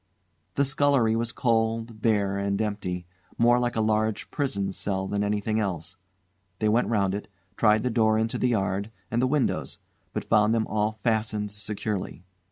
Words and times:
The 0.55 0.65
scullery 0.65 1.15
was 1.15 1.31
cold, 1.31 2.01
bare, 2.01 2.35
and 2.35 2.59
empty; 2.59 3.05
more 3.37 3.59
like 3.59 3.75
a 3.75 3.81
large 3.81 4.31
prison 4.31 4.71
cell 4.71 5.07
than 5.07 5.23
anything 5.23 5.59
else. 5.59 5.95
They 6.57 6.69
went 6.69 6.87
round 6.87 7.13
it, 7.13 7.27
tried 7.55 7.83
the 7.83 7.91
door 7.91 8.17
into 8.17 8.39
the 8.39 8.49
yard, 8.49 8.89
and 9.11 9.21
the 9.21 9.27
windows, 9.27 9.77
but 10.11 10.25
found 10.27 10.55
them 10.55 10.65
all 10.65 10.93
fastened 11.03 11.51
securely. 11.51 12.23